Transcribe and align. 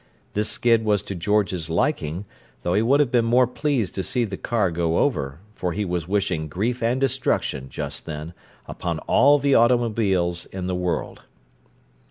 This 0.33 0.49
skid 0.49 0.83
was 0.83 1.03
to 1.03 1.13
George's 1.13 1.69
liking, 1.69 2.25
though 2.63 2.73
he 2.73 2.81
would 2.81 2.99
have 2.99 3.11
been 3.11 3.23
more 3.23 3.45
pleased 3.45 3.93
to 3.93 4.01
see 4.03 4.25
the 4.25 4.35
car 4.35 4.71
go 4.71 4.97
over, 4.97 5.37
for 5.53 5.73
he 5.73 5.85
was 5.85 6.07
wishing 6.07 6.47
grief 6.47 6.81
and 6.81 6.99
destruction, 6.99 7.69
just 7.69 8.07
then, 8.07 8.33
upon 8.65 8.97
all 9.01 9.37
the 9.37 9.53
automobiles 9.53 10.47
in 10.47 10.65
the 10.65 10.73
world. 10.73 11.21